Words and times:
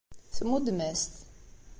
Tmuddem-as-t. 0.37 1.13